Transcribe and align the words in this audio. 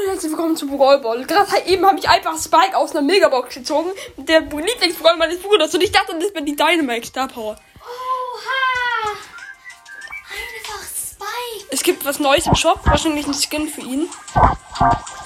und 0.00 0.08
herzlich 0.08 0.32
willkommen 0.32 0.56
zu 0.56 0.66
Brawl 0.66 0.98
Ball. 1.00 1.24
Gerade 1.24 1.50
halt 1.50 1.66
eben 1.66 1.84
habe 1.86 1.98
ich 1.98 2.08
einfach 2.08 2.36
Spike 2.38 2.76
aus 2.76 2.92
einer 2.92 3.02
Megabox 3.02 3.54
gezogen. 3.54 3.90
Der 4.16 4.40
Lieblingsbrawler 4.40 5.16
meines 5.16 5.40
Bruders. 5.40 5.74
Und 5.74 5.82
ich 5.82 5.92
dachte, 5.92 6.18
das 6.18 6.32
wäre 6.32 6.44
die 6.44 6.56
Dynamite 6.56 7.06
Star 7.06 7.28
Power. 7.28 7.56
Oha! 7.80 9.12
Einfach 10.30 10.82
Spike. 10.82 11.66
Es 11.70 11.82
gibt 11.82 12.04
was 12.04 12.18
Neues 12.18 12.46
im 12.46 12.54
Shop. 12.54 12.80
Wahrscheinlich 12.84 13.26
ein 13.26 13.34
Skin 13.34 13.68
für 13.68 13.82
ihn. 13.82 14.08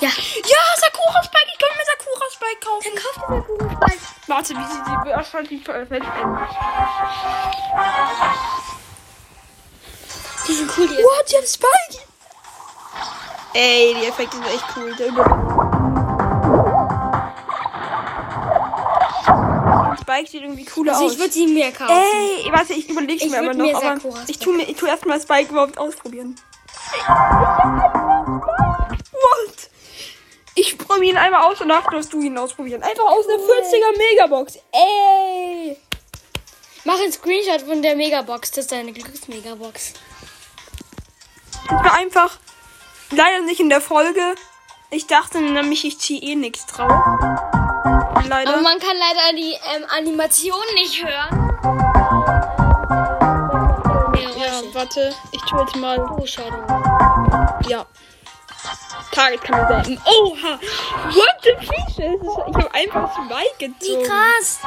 Ja. 0.01 0.09
Ja, 0.09 0.63
Sakura 0.77 1.23
Spike. 1.23 1.47
Ich 1.53 1.59
kann 1.59 1.77
mir 1.77 1.85
Sakura 1.85 2.27
Spike 2.33 2.61
kaufen. 2.65 2.91
Dann 2.93 3.03
kauft 3.03 3.19
ihr 3.23 3.35
mir 3.35 3.43
guten 3.43 3.77
Spike. 3.77 4.03
Warte, 4.27 4.55
wie 4.55 4.65
sieht 4.65 4.87
die 4.87 5.11
wahrscheinlich 5.11 5.65
veröffentlicht 5.65 6.13
Die 10.49 10.53
sind 10.55 10.71
cool, 10.77 10.89
die 10.89 10.95
What? 10.95 11.31
Die 11.31 11.37
hat 11.37 11.49
Spike. 11.49 12.16
Ey, 13.55 13.95
die 14.01 14.07
Effekte 14.07 14.37
sind 14.37 14.47
echt 14.47 14.65
cool. 14.77 14.95
Spike 20.01 20.29
sieht 20.31 20.43
irgendwie 20.43 20.65
cooler 20.65 20.93
Also 20.93 21.07
aus. 21.07 21.13
ich 21.13 21.19
würde 21.19 21.33
sie 21.33 21.47
mir 21.47 21.73
kaufen. 21.73 21.91
Ey, 21.93 22.47
warte, 22.53 22.75
ich 22.75 22.89
überleg's 22.89 23.25
Ich 23.25 23.31
mir 23.31 23.39
aber 23.39 23.49
würd 23.49 23.57
noch. 23.59 23.65
mir 23.65 23.77
aber 23.77 23.99
ich 24.29 24.39
tu 24.39 24.53
mir, 24.53 24.63
ich 24.69 24.77
tu 24.77 24.87
erstmal 24.87 25.21
Spike 25.21 25.51
überhaupt 25.51 25.79
ausprobieren. 25.79 26.37
What? 29.13 29.71
Ich 30.55 30.79
probiere 30.79 31.05
ihn 31.13 31.17
einmal 31.17 31.43
aus 31.51 31.61
und 31.61 31.69
danach 31.69 31.91
darfst 31.91 32.13
du 32.13 32.21
ihn 32.21 32.39
ausprobieren. 32.39 32.83
Einfach 32.83 33.05
aus 33.05 33.27
einer 33.27 33.43
40er 33.43 33.99
Megabox. 33.99 34.59
Ey. 34.73 35.77
Mach 36.85 37.01
einen 37.01 37.13
Screenshot 37.13 37.63
von 37.63 37.83
der 37.83 37.97
Megabox. 37.97 38.51
Das 38.53 38.59
ist 38.65 38.73
deine 38.73 38.93
Glücksmegabox. 38.93 39.95
Das 41.69 41.85
war 41.85 41.95
einfach 41.95 42.39
leider 43.11 43.41
nicht 43.45 43.61
in 43.61 43.69
der 43.69 43.81
Folge. 43.81 44.35
Ich 44.91 45.07
dachte 45.07 45.41
nämlich, 45.41 45.85
ich 45.85 45.99
ziehe 45.99 46.21
eh 46.21 46.35
nichts 46.37 46.67
drauf. 46.67 46.91
Leider. 48.29 48.53
Aber 48.53 48.63
man 48.63 48.79
kann 48.79 48.97
leider 48.97 49.37
die 49.37 49.53
ähm, 49.53 49.85
Animation 49.97 50.65
nicht 50.75 51.05
hören. 51.05 51.57
ja, 54.39 54.63
warte. 54.73 55.15
Ich 55.33 55.41
tue 55.43 55.61
jetzt 55.61 55.77
mal. 55.77 55.99
Oh, 55.99 56.27
Shadow. 56.27 56.65
Ja. 57.69 57.87
Target 59.13 59.43
kann 59.43 59.61
man 59.61 59.69
sagen. 59.69 60.01
Oha! 60.05 60.59
What 61.15 61.37
the 61.43 61.55
fish? 61.67 61.99
Ich 61.99 62.55
habe 62.55 62.75
einfach 62.75 63.15
zwei 63.15 63.45
gezogen. 63.59 64.03
Wie 64.03 64.03
krass. 64.07 64.61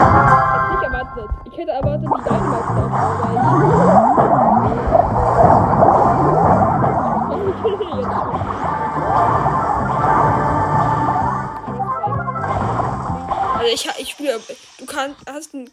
hätte 0.00 0.70
nicht 0.70 0.82
erwartet. 0.82 1.30
Ich 1.44 1.58
hätte 1.58 1.72
erwartet, 1.72 2.08
die 2.08 2.22
Dynamite 2.24 2.80
Also 13.60 13.74
ich, 13.74 13.86
ich 13.98 14.10
spiele, 14.12 14.40
du 14.78 14.86
kannst, 14.86 15.18
hast 15.26 15.52
einen, 15.52 15.70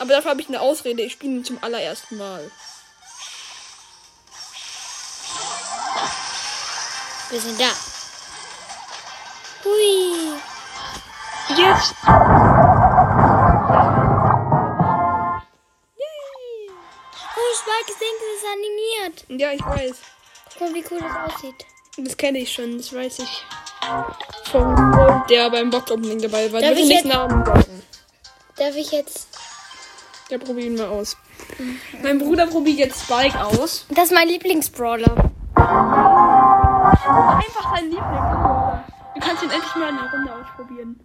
aber 0.00 0.14
dafür 0.14 0.32
habe 0.32 0.40
ich 0.40 0.48
eine 0.48 0.60
Ausrede. 0.60 1.02
Ich 1.04 1.12
spiele 1.12 1.34
ihn 1.34 1.44
zum 1.44 1.62
allerersten 1.62 2.16
Mal. 2.16 2.50
Wir 7.30 7.40
sind 7.40 7.60
da. 7.60 7.70
Hui. 9.62 10.32
Jetzt. 11.50 11.94
Oh, 17.36 17.54
Spike 17.54 17.92
ist 17.92 18.00
denkt, 18.00 18.20
es 18.26 18.42
ist 18.42 18.48
animiert. 18.52 19.24
Ja, 19.40 19.52
ich 19.52 19.64
weiß. 19.64 19.96
Guck 20.58 20.60
mal, 20.62 20.74
wie 20.74 20.84
cool 20.90 20.98
das 20.98 21.32
aussieht. 21.32 21.64
Das 21.96 22.16
kenne 22.16 22.38
ich 22.38 22.52
schon, 22.52 22.76
das 22.76 22.92
weiß 22.92 23.20
ich. 23.20 23.44
Freund, 24.44 25.30
der 25.30 25.50
beim 25.50 25.70
Bock-Opening 25.70 26.20
dabei 26.22 26.52
war. 26.52 26.60
Darf 26.60 26.72
ich 26.72 26.88
nicht 26.88 27.04
jetzt- 27.04 27.14
Namen 27.14 27.44
sagen. 27.44 27.82
Darf 28.56 28.76
ich 28.76 28.90
jetzt... 28.92 29.28
Der 30.30 30.38
probieren 30.38 30.76
wir 30.78 30.88
aus. 30.90 31.16
Mein 32.02 32.18
Bruder 32.18 32.46
probiert 32.46 32.78
jetzt 32.78 33.02
Spike 33.02 33.38
aus. 33.44 33.84
Das 33.88 34.04
ist 34.04 34.12
mein 34.12 34.28
Lieblingsbrawler. 34.28 35.30
Einfach 35.56 36.94
dein 37.74 37.84
Lieblingsbrawler. 37.90 38.84
Du 39.14 39.20
kannst 39.20 39.42
ihn 39.42 39.50
endlich 39.50 39.74
mal 39.76 39.88
in 39.88 39.96
der 39.96 40.10
Runde 40.12 40.32
ausprobieren. 40.40 41.00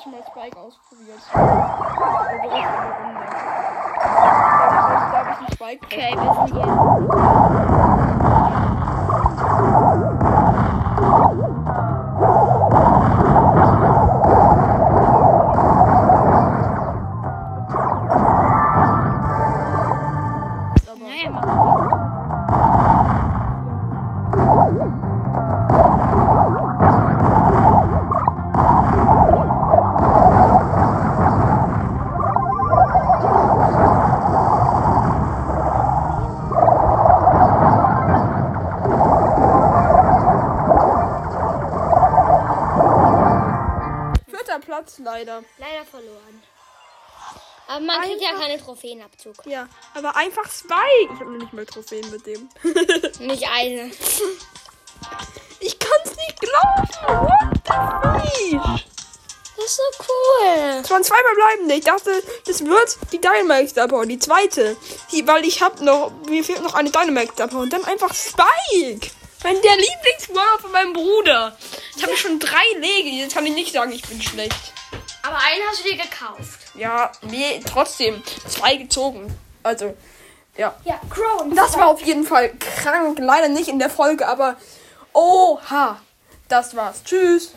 Ich 0.00 0.06
mal 0.06 0.22
Spike 0.22 0.58
ausprobiert. 0.58 1.20
Also 1.32 2.48
erst 2.48 2.74
in 2.74 2.84
der 2.84 2.96
Runde. 3.00 3.24
Da 4.00 5.18
habe 5.18 5.30
ich 5.30 5.38
einen 5.38 5.52
Spike. 5.52 5.84
Okay, 5.84 6.12
wir 6.16 6.34
sind 6.34 6.54
hier. 6.54 6.68
Naja, 21.00 21.30
mach 21.30 21.79
Platz 44.70 45.00
leider. 45.02 45.42
Leider 45.58 45.84
verloren. 45.84 46.42
Aber 47.66 47.80
man 47.80 48.02
kriegt 48.02 48.20
ja 48.22 48.28
Einfach- 48.28 48.42
keinen 48.42 48.60
Trophäenabzug. 48.64 49.34
Ja, 49.46 49.66
aber 49.94 50.14
einfach 50.14 50.48
Spike. 50.48 51.12
Ich 51.12 51.18
habe 51.20 51.30
nicht 51.38 51.52
mal 51.52 51.66
Trophäen 51.66 52.08
mit 52.12 52.24
dem. 52.24 52.48
Nicht 53.26 53.48
eine. 53.48 53.90
ich 55.58 55.76
kann's 55.76 56.16
nicht 56.16 56.38
glauben. 56.40 56.88
What 57.26 57.60
the 57.66 58.50
fish? 58.50 58.86
Das 59.56 59.64
ist 59.66 59.76
so 59.76 59.82
cool. 60.08 60.80
Es 60.82 60.90
waren 60.90 61.02
zwei 61.02 61.16
verbleibende. 61.18 61.74
Ich 61.74 61.84
dachte, 61.84 62.22
das 62.46 62.64
wird 62.64 62.96
die 63.10 63.20
Dynamax 63.20 63.70
Star 63.72 63.88
Power, 63.88 64.06
die 64.06 64.20
zweite. 64.20 64.76
Die, 65.10 65.26
weil 65.26 65.44
ich 65.44 65.60
hab 65.62 65.80
noch, 65.80 66.12
mir 66.28 66.44
fehlt 66.44 66.62
noch 66.62 66.74
eine 66.74 66.90
Dynamax 66.92 67.32
Star 67.32 67.48
Power. 67.48 67.62
Und 67.62 67.72
dann 67.72 67.84
einfach 67.86 68.14
Spike. 68.14 69.10
Mein, 69.42 69.60
der 69.62 69.76
Lieblingsbrawler 69.76 70.58
von 70.60 70.70
meinem 70.70 70.92
Bruder. 70.92 71.56
Ich 71.96 72.02
habe 72.02 72.16
schon 72.16 72.38
drei 72.38 72.62
Lege. 72.78 73.08
Jetzt 73.08 73.34
kann 73.34 73.46
ich 73.46 73.54
nicht 73.54 73.72
sagen, 73.72 73.92
ich 73.92 74.02
bin 74.02 74.20
schlecht. 74.22 74.72
Aber 75.22 75.36
einen 75.36 75.62
hast 75.68 75.84
du 75.84 75.88
dir 75.90 75.96
gekauft. 75.96 76.60
Ja, 76.74 77.12
nee, 77.22 77.60
trotzdem. 77.66 78.22
Zwei 78.48 78.76
gezogen. 78.76 79.32
Also, 79.62 79.94
ja. 80.56 80.74
Ja, 80.84 81.00
Crow. 81.10 81.44
Das 81.54 81.76
war 81.76 81.88
auf 81.88 82.00
jeden 82.02 82.24
Fall 82.24 82.50
krank. 82.58 83.18
Leider 83.18 83.48
nicht 83.48 83.68
in 83.68 83.78
der 83.78 83.90
Folge, 83.90 84.26
aber 84.26 84.56
oha. 85.12 86.00
Das 86.48 86.74
war's. 86.74 87.04
Tschüss. 87.04 87.52